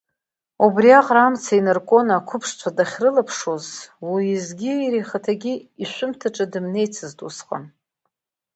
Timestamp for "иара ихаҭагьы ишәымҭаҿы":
4.83-6.45